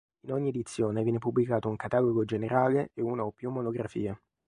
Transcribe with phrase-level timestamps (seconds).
[0.21, 4.19] In ogni edizione viene pubblicato un catalogo generale e una o più monografie.